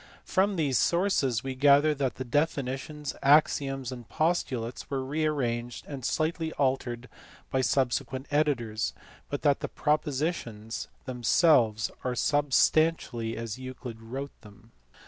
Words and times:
From 0.25 0.55
these 0.55 0.79
sources 0.79 1.43
we 1.43 1.53
gather 1.53 1.93
that 1.93 2.15
the 2.15 2.23
definitions, 2.25 3.13
axioms, 3.21 3.91
and 3.91 4.09
postulates 4.09 4.89
were 4.89 5.05
re 5.05 5.25
arranged 5.27 5.85
and 5.85 6.03
slightly 6.03 6.51
altered 6.53 7.07
by 7.51 7.61
subsequent 7.61 8.25
editors, 8.31 8.93
but 9.29 9.43
that 9.43 9.59
the 9.59 9.69
propositions 9.69 10.87
themselves 11.05 11.91
are 12.03 12.15
substantially 12.15 13.37
as 13.37 13.59
Euclid 13.59 14.01
wrote 14.01 14.31
them. 14.41 14.71